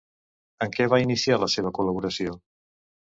[0.65, 2.33] En què va iniciar la seva col·laboració?